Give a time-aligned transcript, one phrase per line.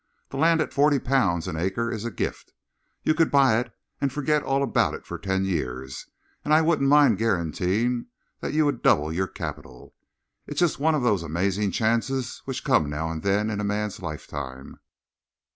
[0.31, 2.53] That land at forty pounds an acre is a gift.
[3.03, 6.07] You could buy it and forget all about it for ten years,
[6.43, 8.07] and I wouldn't mind guaranteeing
[8.39, 9.93] that you doubled your capital.
[10.47, 14.01] It's just one of those amazing chances which come now and then in a man's
[14.01, 14.79] lifetime.